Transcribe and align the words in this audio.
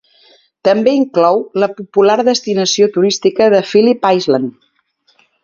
També 0.67 0.93
inclou 0.99 1.37
la 1.63 1.69
popular 1.81 2.15
destinació 2.31 2.89
turística 2.97 3.51
de 3.57 3.61
Phillip 3.75 4.09
Island. 4.23 4.51